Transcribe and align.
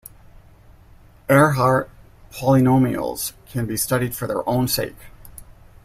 Ehrhart 1.29 1.87
polynomials 2.31 3.33
can 3.45 3.67
be 3.67 3.77
studied 3.77 4.15
for 4.15 4.25
their 4.25 4.41
own 4.49 4.67
sake. 4.67 4.95